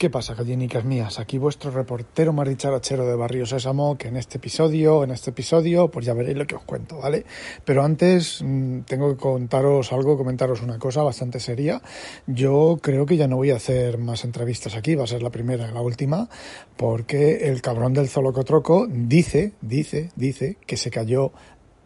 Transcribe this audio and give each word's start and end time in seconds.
¿Qué 0.00 0.08
pasa, 0.08 0.32
gallinicas 0.32 0.82
mías? 0.82 1.18
Aquí 1.18 1.36
vuestro 1.36 1.70
reportero 1.70 2.32
más 2.32 2.48
dicharachero 2.48 3.06
de 3.06 3.14
Barrio 3.16 3.44
Sésamo, 3.44 3.98
que 3.98 4.08
en 4.08 4.16
este 4.16 4.38
episodio, 4.38 5.04
en 5.04 5.10
este 5.10 5.28
episodio, 5.28 5.90
pues 5.90 6.06
ya 6.06 6.14
veréis 6.14 6.38
lo 6.38 6.46
que 6.46 6.54
os 6.54 6.64
cuento, 6.64 6.96
¿vale? 6.96 7.26
Pero 7.66 7.82
antes 7.82 8.40
mmm, 8.42 8.80
tengo 8.86 9.10
que 9.10 9.20
contaros 9.20 9.92
algo, 9.92 10.16
comentaros 10.16 10.62
una 10.62 10.78
cosa 10.78 11.02
bastante 11.02 11.38
seria. 11.38 11.82
Yo 12.26 12.78
creo 12.80 13.04
que 13.04 13.18
ya 13.18 13.28
no 13.28 13.36
voy 13.36 13.50
a 13.50 13.56
hacer 13.56 13.98
más 13.98 14.24
entrevistas 14.24 14.74
aquí, 14.74 14.94
va 14.94 15.04
a 15.04 15.06
ser 15.06 15.22
la 15.22 15.28
primera 15.28 15.68
y 15.68 15.74
la 15.74 15.82
última, 15.82 16.30
porque 16.78 17.50
el 17.50 17.60
cabrón 17.60 17.92
del 17.92 18.08
Zolocotroco 18.08 18.86
dice, 18.88 19.52
dice, 19.60 20.12
dice 20.16 20.56
que 20.66 20.78
se 20.78 20.90
cayó 20.90 21.30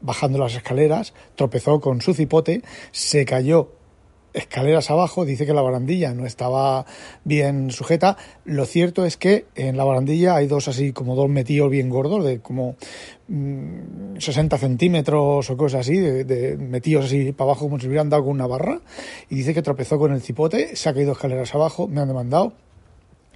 bajando 0.02 0.38
las 0.38 0.54
escaleras, 0.54 1.14
tropezó 1.34 1.80
con 1.80 2.00
su 2.00 2.14
cipote, 2.14 2.62
se 2.92 3.24
cayó 3.24 3.72
escaleras 4.34 4.90
abajo, 4.90 5.24
dice 5.24 5.46
que 5.46 5.54
la 5.54 5.62
barandilla 5.62 6.12
no 6.12 6.26
estaba 6.26 6.84
bien 7.24 7.70
sujeta. 7.70 8.18
Lo 8.44 8.66
cierto 8.66 9.06
es 9.06 9.16
que 9.16 9.46
en 9.54 9.76
la 9.76 9.84
barandilla 9.84 10.34
hay 10.34 10.46
dos 10.46 10.68
así 10.68 10.92
como 10.92 11.14
dos 11.14 11.30
metidos 11.30 11.70
bien 11.70 11.88
gordos, 11.88 12.24
de 12.24 12.40
como 12.40 12.76
mmm, 13.28 14.18
60 14.18 14.58
centímetros 14.58 15.48
o 15.48 15.56
cosas 15.56 15.80
así, 15.80 15.96
de, 15.96 16.24
de, 16.24 16.56
metidos 16.56 17.06
así 17.06 17.32
para 17.32 17.52
abajo 17.52 17.66
como 17.66 17.80
si 17.80 17.86
hubieran 17.86 18.10
dado 18.10 18.24
con 18.24 18.32
una 18.32 18.46
barra. 18.46 18.80
Y 19.30 19.36
dice 19.36 19.54
que 19.54 19.62
tropezó 19.62 19.98
con 19.98 20.12
el 20.12 20.20
cipote, 20.20 20.76
se 20.76 20.88
ha 20.88 20.94
caído 20.94 21.12
escaleras 21.12 21.54
abajo, 21.54 21.88
me 21.88 22.00
han 22.00 22.08
demandado 22.08 22.52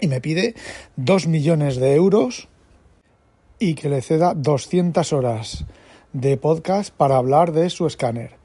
y 0.00 0.08
me 0.08 0.20
pide 0.20 0.54
dos 0.96 1.26
millones 1.26 1.76
de 1.76 1.94
euros 1.94 2.48
y 3.58 3.74
que 3.74 3.88
le 3.88 4.02
ceda 4.02 4.34
200 4.34 5.12
horas 5.12 5.64
de 6.12 6.36
podcast 6.36 6.94
para 6.94 7.16
hablar 7.16 7.52
de 7.52 7.70
su 7.70 7.86
escáner. 7.86 8.37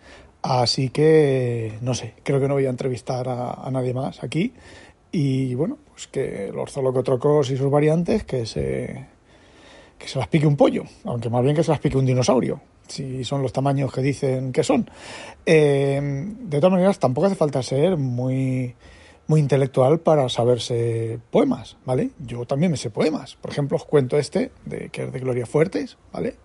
Así 0.44 0.90
que, 0.90 1.78
no 1.80 1.94
sé, 1.94 2.16
creo 2.22 2.42
que 2.42 2.50
no 2.50 2.56
voy 2.56 2.66
a 2.66 2.70
entrevistar 2.70 3.30
a, 3.30 3.70
nadie 3.72 3.94
más 3.94 4.22
aquí. 4.24 4.54
Y 5.10 5.56
bueno, 5.56 5.78
pues 5.90 6.08
que 6.08 6.52
los 6.54 6.70
zolocotrocos 6.70 7.50
y 7.50 7.56
sus 7.56 7.72
variantes, 7.72 8.26
que 8.26 8.46
se, 8.46 9.08
que 9.98 10.08
se 10.08 10.20
las 10.20 10.28
pique 10.28 10.45
un 10.45 10.58
pollo, 10.58 10.84
aunque 11.06 11.30
más 11.30 11.44
bien 11.44 11.56
que 11.56 11.64
se 11.64 11.72
las 11.72 11.80
pique 11.80 11.98
un 11.98 12.06
dinosaurio, 12.06 12.59
si 12.90 13.23
son 13.23 13.42
los 13.42 13.54
tamaños 13.54 13.94
que 13.94 14.02
dicen 14.02 14.52
que 14.52 14.64
son. 14.64 14.90
Eh, 15.45 16.02
de 16.02 16.58
todas 16.58 16.73
maneras, 16.73 17.00
tampoco 17.00 17.28
hace 17.28 17.36
falta 17.36 17.64
ser 17.64 17.95
muy, 17.95 18.76
muy 19.28 19.39
intelectual 19.39 20.02
para 20.02 20.28
saberse 20.28 21.20
poemas, 21.32 21.78
¿vale? 21.86 22.10
Yo 22.20 22.45
también 22.45 22.72
me 22.72 22.78
sé 22.78 22.89
poemas. 22.89 23.36
Por 23.36 23.52
ejemplo, 23.52 23.78
os 23.78 23.86
cuento 23.86 24.17
este, 24.17 24.52
de, 24.66 24.89
que 24.89 25.04
es 25.04 25.14
de 25.14 25.20
Gloria 25.20 25.45
Fuertes, 25.45 25.98
¿vale? 26.12 26.36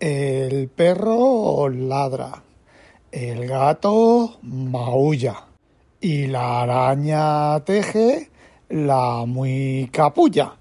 El 0.00 0.68
perro 0.68 1.68
ladra, 1.68 2.42
el 3.12 3.46
gato 3.46 4.38
maulla 4.42 5.44
y 6.00 6.26
la 6.26 6.62
araña 6.62 7.60
teje 7.60 8.30
la 8.70 9.24
muy 9.26 9.90
capulla, 9.92 10.54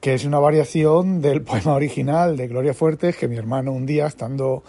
que 0.00 0.14
es 0.14 0.24
una 0.24 0.38
variación 0.38 1.20
del 1.20 1.42
poema 1.42 1.74
original 1.74 2.36
de 2.36 2.46
Gloria 2.46 2.72
Fuertes 2.72 3.16
que 3.16 3.26
mi 3.26 3.36
hermano 3.36 3.72
un 3.72 3.84
día 3.84 4.06
estando 4.06 4.62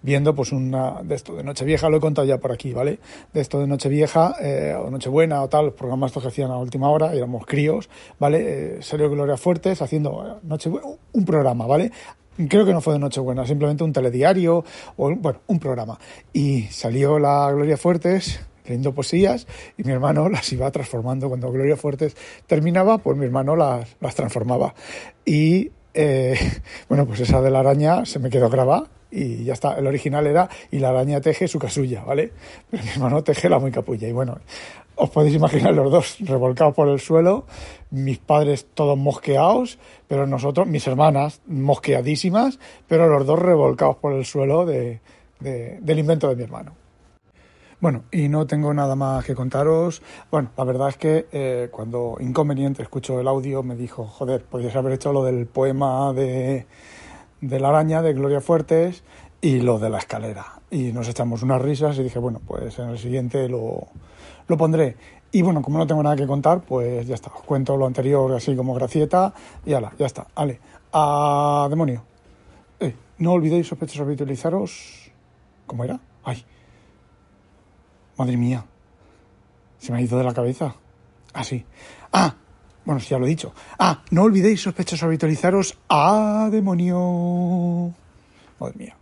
viendo 0.00 0.36
pues 0.36 0.52
una 0.52 1.02
de 1.02 1.16
esto 1.16 1.34
de 1.34 1.42
Nochevieja, 1.42 1.88
lo 1.88 1.96
he 1.96 2.00
contado 2.00 2.24
ya 2.24 2.38
por 2.38 2.52
aquí, 2.52 2.72
¿vale? 2.72 3.00
De 3.32 3.40
esto 3.40 3.58
de 3.58 3.66
Nochevieja 3.66 4.36
eh, 4.40 4.76
o 4.78 4.88
Nochebuena 4.88 5.42
o 5.42 5.48
tal, 5.48 5.66
los 5.66 5.74
programas 5.74 6.12
que 6.12 6.20
hacían 6.20 6.52
a 6.52 6.58
última 6.58 6.88
hora, 6.88 7.12
éramos 7.12 7.44
críos, 7.44 7.90
¿vale? 8.20 8.78
Eh, 8.78 8.80
Gloria 8.96 9.36
Fuertes 9.36 9.82
haciendo 9.82 10.38
Nochebuena, 10.44 10.86
un 11.12 11.24
programa, 11.24 11.66
¿vale? 11.66 11.90
Creo 12.48 12.64
que 12.66 12.72
no 12.72 12.80
fue 12.80 12.94
de 12.94 12.98
Nochebuena, 12.98 13.46
simplemente 13.46 13.84
un 13.84 13.92
telediario 13.92 14.64
o 14.96 15.14
bueno, 15.14 15.40
un 15.46 15.58
programa. 15.58 15.98
Y 16.32 16.62
salió 16.64 17.18
la 17.18 17.50
Gloria 17.52 17.76
Fuertes 17.76 18.40
leyendo 18.64 18.92
poesías 18.92 19.46
y 19.76 19.84
mi 19.84 19.92
hermano 19.92 20.28
las 20.30 20.52
iba 20.52 20.70
transformando. 20.70 21.28
Cuando 21.28 21.50
Gloria 21.50 21.76
Fuertes 21.76 22.16
terminaba, 22.46 22.98
pues 22.98 23.16
mi 23.16 23.24
hermano 23.24 23.56
las, 23.56 23.96
las 24.00 24.14
transformaba. 24.14 24.74
Y 25.24 25.70
eh, 25.94 26.38
bueno, 26.88 27.06
pues 27.06 27.20
esa 27.20 27.40
de 27.40 27.50
la 27.50 27.60
araña 27.60 28.04
se 28.04 28.18
me 28.18 28.30
quedó 28.30 28.48
grabada 28.50 28.88
y 29.16 29.44
ya 29.44 29.54
está. 29.54 29.78
El 29.78 29.86
original 29.86 30.26
era 30.26 30.48
y 30.70 30.78
la 30.78 30.90
araña 30.90 31.20
teje 31.20 31.48
su 31.48 31.58
casulla, 31.58 32.04
¿vale? 32.04 32.32
Pero 32.70 32.82
mi 32.82 32.90
hermano 32.90 33.24
teje 33.24 33.48
la 33.48 33.58
muy 33.58 33.72
capulla. 33.72 34.06
Y 34.06 34.12
bueno, 34.12 34.38
os 34.94 35.10
podéis 35.10 35.34
imaginar 35.34 35.72
los 35.74 35.90
dos 35.90 36.16
revolcados 36.20 36.74
por 36.74 36.88
el 36.88 37.00
suelo, 37.00 37.46
mis 37.90 38.18
padres 38.18 38.66
todos 38.74 38.98
mosqueados, 38.98 39.78
pero 40.06 40.26
nosotros, 40.26 40.66
mis 40.66 40.86
hermanas 40.86 41.40
mosqueadísimas, 41.46 42.58
pero 42.86 43.08
los 43.08 43.26
dos 43.26 43.38
revolcados 43.38 43.96
por 43.96 44.12
el 44.12 44.26
suelo 44.26 44.66
de, 44.66 45.00
de, 45.40 45.78
del 45.80 45.98
invento 45.98 46.28
de 46.28 46.36
mi 46.36 46.42
hermano. 46.42 46.74
Bueno, 47.78 48.04
y 48.10 48.28
no 48.28 48.46
tengo 48.46 48.72
nada 48.72 48.96
más 48.96 49.24
que 49.24 49.34
contaros. 49.34 50.02
Bueno, 50.30 50.50
la 50.56 50.64
verdad 50.64 50.88
es 50.88 50.96
que 50.96 51.26
eh, 51.30 51.68
cuando 51.70 52.16
Inconveniente 52.20 52.82
escuchó 52.82 53.20
el 53.20 53.28
audio 53.28 53.62
me 53.62 53.76
dijo, 53.76 54.06
joder, 54.06 54.44
podrías 54.44 54.76
haber 54.76 54.94
hecho 54.94 55.12
lo 55.12 55.22
del 55.24 55.46
poema 55.46 56.12
de, 56.14 56.66
de 57.40 57.60
la 57.60 57.68
araña 57.68 58.02
de 58.02 58.12
Gloria 58.12 58.40
Fuertes 58.40 59.02
y 59.40 59.60
lo 59.60 59.78
de 59.78 59.90
la 59.90 59.98
escalera. 59.98 60.60
Y 60.70 60.92
nos 60.92 61.08
echamos 61.08 61.42
unas 61.42 61.62
risas 61.62 61.98
y 61.98 62.02
dije, 62.02 62.18
bueno, 62.18 62.40
pues 62.46 62.78
en 62.78 62.90
el 62.90 62.98
siguiente 62.98 63.48
lo, 63.48 63.86
lo 64.48 64.56
pondré. 64.56 64.96
Y 65.32 65.42
bueno, 65.42 65.60
como 65.62 65.78
no 65.78 65.86
tengo 65.86 66.02
nada 66.02 66.16
que 66.16 66.26
contar, 66.26 66.60
pues 66.62 67.06
ya 67.06 67.14
está. 67.14 67.30
Os 67.34 67.42
cuento 67.42 67.76
lo 67.76 67.86
anterior 67.86 68.32
así 68.32 68.56
como 68.56 68.74
gracieta 68.74 69.34
y 69.64 69.74
ala, 69.74 69.92
ya 69.98 70.06
está. 70.06 70.26
Ale, 70.34 70.60
a 70.92 71.66
demonio. 71.68 72.02
Eh, 72.80 72.94
no 73.18 73.32
olvidéis, 73.32 73.66
sospechosos, 73.66 74.02
habitualizaros. 74.02 75.10
¿Cómo 75.66 75.84
era? 75.84 76.00
Ay. 76.24 76.44
Madre 78.16 78.36
mía. 78.36 78.64
Se 79.78 79.92
me 79.92 79.98
ha 79.98 80.00
ido 80.00 80.16
de 80.16 80.24
la 80.24 80.32
cabeza. 80.32 80.74
Ah, 81.34 81.44
sí. 81.44 81.64
Ah, 82.12 82.34
bueno, 82.86 83.00
ya 83.00 83.18
lo 83.18 83.26
he 83.26 83.28
dicho. 83.28 83.52
Ah, 83.78 84.02
no 84.12 84.22
olvidéis, 84.22 84.62
sospechosos, 84.62 85.02
habitualizaros 85.02 85.76
a 85.88 86.48
demonio. 86.50 87.92
Madre 88.58 88.74
mía. 88.78 88.96